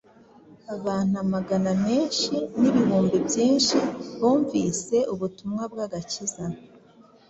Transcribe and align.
Abantu 0.75 1.15
amagana 1.23 1.71
menshi 1.85 2.33
n’ibihumbi 2.59 3.17
byinshi 3.27 3.77
bumvise 4.19 4.97
ubutumwa 5.13 5.63
bw’agakiza 5.71 6.43